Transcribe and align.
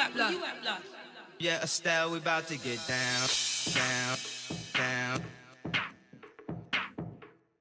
at, 0.00 0.14
blood? 0.14 0.34
Yeah, 1.38 1.62
Estelle, 1.62 2.10
we 2.10 2.18
about 2.18 2.46
to 2.48 2.56
get 2.56 2.78
down, 2.86 3.28
down, 3.74 4.16
down. 4.74 5.24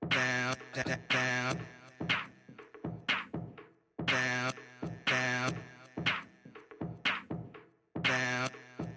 Down, 0.09 0.55
down, 0.73 0.99
down. 1.09 1.59
Down, 4.05 4.53
down. 5.05 5.55
Down, 8.01 8.49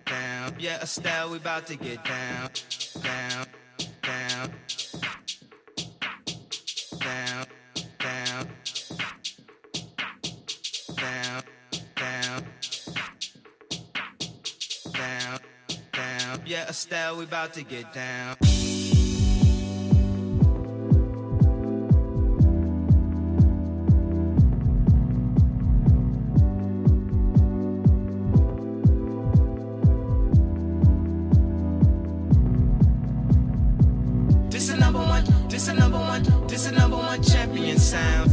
down. 0.06 0.56
Yeah, 0.58 0.82
Estelle, 0.82 1.30
we 1.30 1.36
about 1.36 1.66
to 1.66 1.76
get 1.76 2.04
down, 2.04 2.50
down. 3.02 3.46
Yeah, 16.52 16.68
Estelle, 16.68 17.16
we 17.16 17.24
about 17.24 17.54
to 17.54 17.62
get 17.62 17.94
down. 17.94 18.36
This 34.50 34.68
is 34.68 34.78
number 34.78 34.98
one, 34.98 35.24
this 35.48 35.68
is 35.68 35.74
number 35.74 35.96
one, 35.96 36.22
this 36.48 36.66
is 36.66 36.72
number 36.72 36.96
one 36.98 37.22
champion 37.22 37.78
sound. 37.78 38.30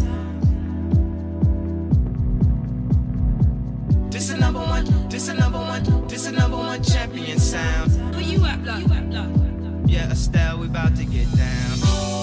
This 4.11 4.29
a 4.29 4.37
number 4.37 4.59
one, 4.59 5.07
this 5.07 5.29
a 5.29 5.33
number 5.35 5.57
one, 5.57 6.07
this 6.09 6.27
a 6.27 6.33
number 6.33 6.57
one 6.57 6.83
champion 6.83 7.39
sound. 7.39 7.98
Yeah, 9.87 10.11
Estelle, 10.11 10.59
we 10.59 10.67
about 10.67 10.95
to 10.97 11.05
get 11.05 11.27
down. 11.35 12.18